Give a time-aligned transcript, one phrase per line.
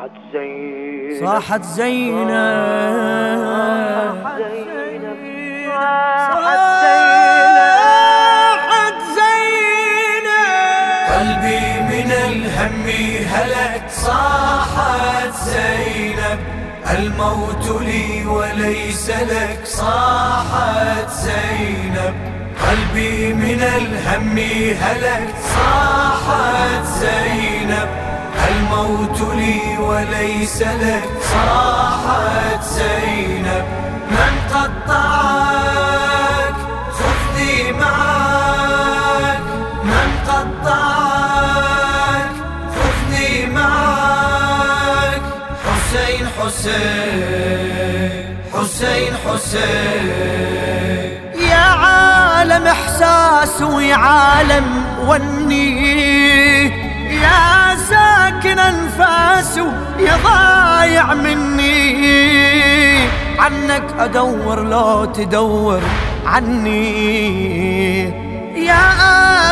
[0.00, 1.20] صاحت زينب.
[1.20, 2.40] صاحت زينب.
[6.32, 6.60] صاحت
[9.16, 10.28] زينب.
[11.12, 12.86] قلبي من الهم
[13.32, 16.40] هلك صاحت زينب.
[16.98, 19.60] الموت لي وليس لك.
[19.64, 22.14] صاحت زينب.
[22.68, 24.38] قلبي من الهم
[24.82, 27.99] هلك صاحت زينب.
[28.80, 31.02] الموت لي وليس لك.
[31.32, 33.64] صاحت زينب
[34.10, 36.54] من قطعك
[36.92, 39.40] خذني معك.
[39.84, 42.30] من قطعك
[42.74, 45.22] خذني معك.
[45.66, 48.24] حسين حسين
[48.54, 51.10] حسين حسين.
[51.50, 56.09] يا عالم إحساس ويا عالم وني
[57.22, 59.56] يا ساكن انفاس
[59.98, 61.80] يا ضايع مني.
[63.38, 65.80] عنك أدور لو تدور
[66.26, 68.02] عني.
[68.56, 68.84] يا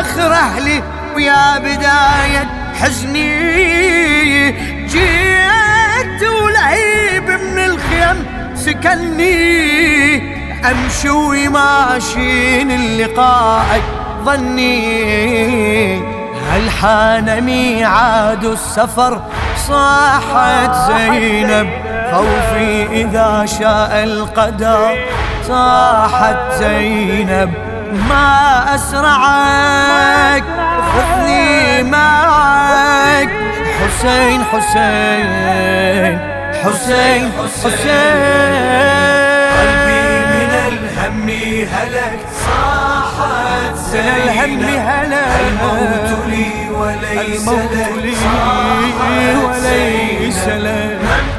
[0.00, 0.82] آخر أهلي
[1.16, 2.48] ويا بداية
[2.80, 4.50] حزني.
[4.86, 9.38] جيت ولعيب من الخيم سكني
[10.70, 13.80] أمشي وماشين اللقاء
[14.24, 16.17] ظني.
[16.52, 19.22] هل حان ميعاد السفر؟
[19.68, 21.68] صاحت زينب
[22.12, 24.98] خوفي إذا شاء القدر.
[25.48, 27.54] صاحت زينب
[28.08, 30.44] ما أسرعك
[30.92, 33.28] خذني معك.
[33.78, 36.18] حسين حسين
[36.64, 37.32] حسين
[37.64, 37.88] حسين.
[39.58, 41.28] قلبي من الهم
[41.74, 42.18] هلك.
[42.32, 42.47] صاحت
[43.94, 48.14] الهم هلك الموت لي وليس لي
[49.44, 51.37] وليس زينب.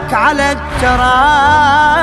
[0.00, 2.00] غيرك على الترايب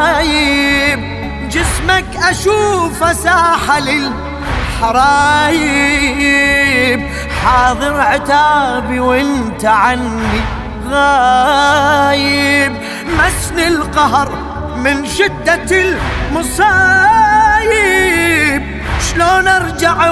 [1.49, 5.47] جسمك اشوفه ساحة للحرايب
[7.43, 10.41] حاضر عتابي وانت عني
[10.89, 12.73] غايب.
[13.17, 14.29] مسني القهر
[14.77, 15.67] من شدة
[16.31, 16.67] المصايب.
[19.11, 20.11] شلون أرجع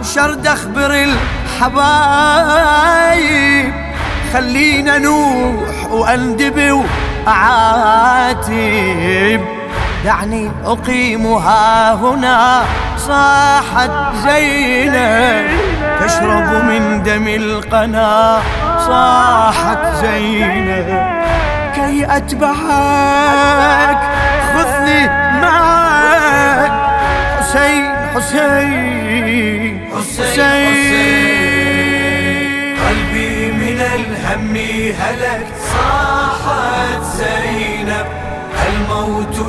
[0.00, 1.04] وشرد أخبر
[1.60, 2.62] الحبايب؟
[4.32, 6.84] خلينا نوح وأندب
[7.26, 8.52] واعاتب
[10.04, 12.62] دعني أقيمها هنا.
[12.96, 13.90] صاحت
[14.26, 15.46] زينب
[16.00, 18.40] تشرب من دم القنا.
[18.78, 20.88] صاحت زينب
[21.74, 23.98] كي أتبعك.
[24.54, 25.08] خذني
[25.42, 26.72] معك.
[27.38, 27.84] حسين
[28.14, 30.32] حسين حسين.
[32.86, 34.56] قلبي من الهم
[35.00, 35.46] هلك.
[35.72, 37.01] صاحت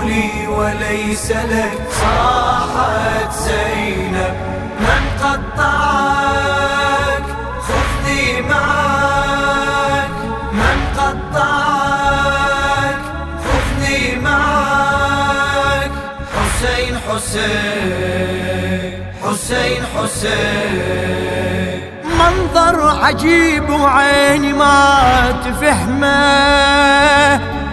[0.02, 1.80] لي وليس لك.
[1.92, 4.36] صاحت زينب
[4.80, 7.24] من قطعك؟
[7.68, 10.10] خذني معك.
[10.54, 13.00] من قطعك؟
[13.46, 15.92] خذني معك.
[16.36, 18.94] حسين حسين
[19.24, 21.80] حسين حسين.
[22.20, 26.24] منظر عجيب وعيني ما تفهمه.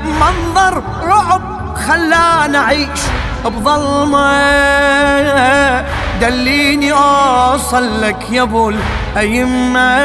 [0.04, 3.00] منظر رعب خلاني اعيش
[3.44, 4.30] بظلمة.
[6.20, 9.98] دليني أوصل لك يا أبو الأيمة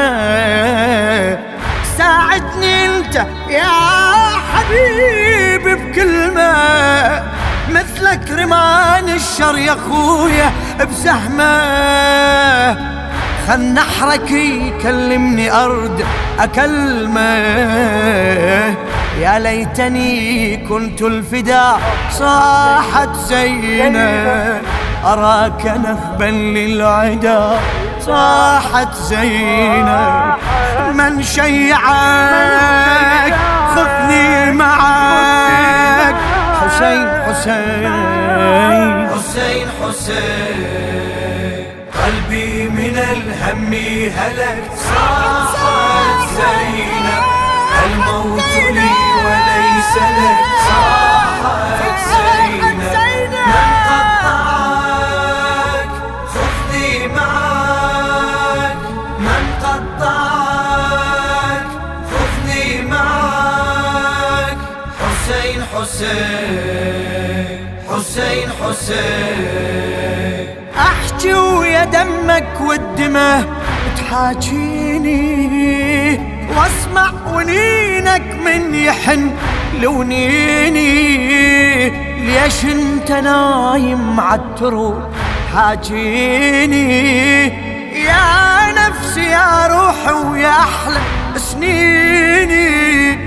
[1.98, 3.72] ساعدني أنت يا
[4.52, 6.56] حبيبي بكلمة.
[7.70, 10.52] مثلك رمان الشر يا خويا
[10.90, 11.56] بسهمه
[13.48, 16.04] خل نحرك يكلمني أرد
[16.40, 17.26] أكلمه.
[19.20, 21.80] يا ليتني كنت الفداء
[22.10, 24.60] صاحت زينب
[25.04, 27.58] أراك نهبا للعدا
[28.00, 30.34] صاحت زينب
[30.94, 31.86] من شيعك
[33.74, 36.14] خذني معك.
[36.60, 37.92] حسين حسين.
[39.08, 40.96] حسين حسين.
[42.04, 43.72] قلبي من الهم
[44.16, 47.05] هلك صاحت زينب
[47.86, 48.42] الموت
[48.76, 48.90] لي
[49.26, 52.80] وليس لك صاحت زينب
[53.46, 55.90] من قطعك
[56.34, 58.76] خذني معك.
[59.18, 61.66] من قطعك
[62.10, 64.58] خذني معك.
[65.00, 67.60] حسين حسين
[67.90, 70.46] حسين حسين.
[70.78, 73.44] احكي ويا دمك والدمه
[73.96, 75.85] تحاجيني.
[76.56, 79.30] واسمع ونينك من يحن
[79.80, 80.86] لونيني.
[82.26, 84.94] ليش انت نايم عالترو
[85.54, 87.46] حاجيني
[88.04, 91.00] يا نفسي يا روحي ويا أحلى
[91.36, 93.26] سنيني.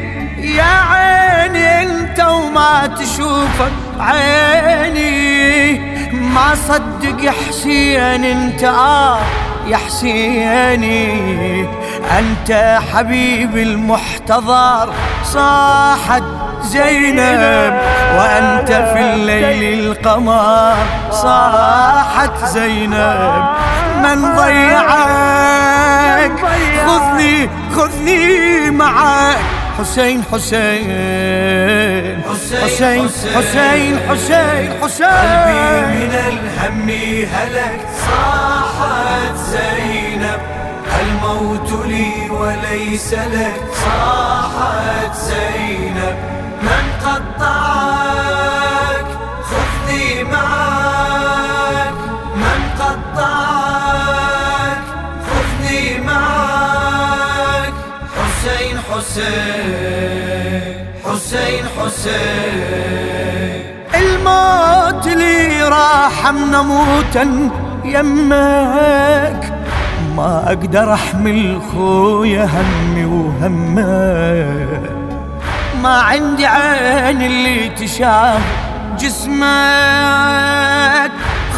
[0.56, 5.80] يا عيني انت وما تشوفك عيني.
[6.12, 9.20] ما صدق يا حسين انت آه
[9.68, 11.10] يا حسيني.
[12.18, 16.24] أنت حبيبي المحتضر صاحت
[16.62, 17.74] زينب
[18.18, 20.76] وأنت في الليل القمر
[21.12, 23.44] صاحت زينب.
[24.04, 26.32] من ضيعك؟
[26.88, 29.38] خذني خذني معك.
[29.80, 30.90] حسين حسين
[32.30, 35.08] حسين حسين حسين حسين.
[35.08, 35.62] قلبي
[35.96, 36.90] من الهم
[37.34, 39.99] هلك صاحت زينب.
[41.02, 43.62] الموت لي وليس لك.
[43.74, 46.16] صاحت زينب
[46.62, 49.06] من قطعك
[49.50, 51.94] خذني معك.
[52.36, 54.82] من قطعك
[55.28, 57.74] خذني معك.
[58.18, 63.64] حسين حسين حسين حسين.
[63.96, 67.24] الموت لي راح نموتا
[68.04, 69.09] ما
[70.50, 74.90] أقدر أحمل خويا همي وهمك
[75.84, 78.42] ما عندي عين اللي تشاف
[79.00, 79.42] جسمك.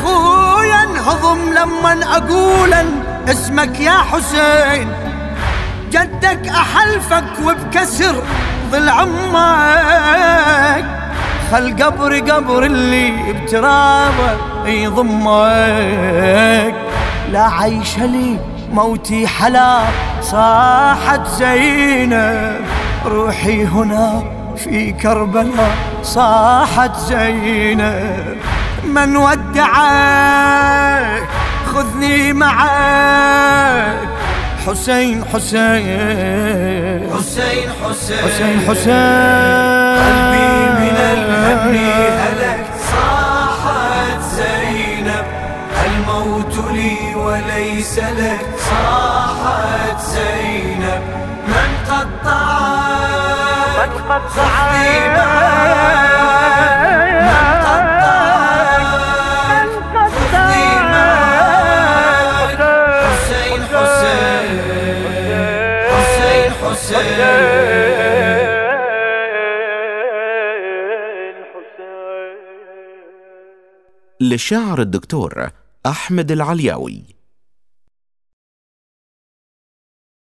[0.04, 2.86] خويا انهضم لما اقولا
[3.30, 4.88] اسمك يا حسين.
[5.92, 8.16] جدك أحلفك وبكسر
[8.72, 10.86] ظل عمك.
[11.52, 16.76] خل قبر قبر اللي بترابه يضمك.
[17.32, 18.38] لا عيش لي
[18.72, 19.80] موتي حلا
[20.22, 22.62] صاحت زينب
[23.06, 24.24] روحي هنا
[24.58, 25.72] في كربلاء
[26.04, 28.38] صاحت زينب
[28.84, 30.52] من ودعك؟
[31.66, 33.98] خذني معك.
[34.68, 37.10] حسين حسين.
[37.18, 38.18] حسين حسين.
[38.18, 38.94] حسين حسين.
[40.02, 41.76] قلبي من الهم
[42.20, 42.71] هلك.
[46.72, 48.46] لي وليس لك.
[48.58, 51.02] صاحت زينب
[51.48, 51.72] من
[53.82, 55.12] معك من حسين
[74.22, 75.50] للشاعر الدكتور
[75.86, 77.21] أحمد العلياوي.